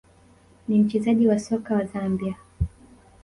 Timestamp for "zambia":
1.85-2.35